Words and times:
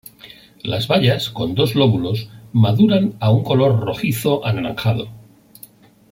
Las 0.63 0.87
bayas, 0.87 1.29
con 1.29 1.53
dos 1.53 1.75
lóbulos, 1.75 2.27
maduran 2.53 3.13
a 3.19 3.29
un 3.29 3.43
color 3.43 3.79
rojizo-anaranjado. 3.79 5.11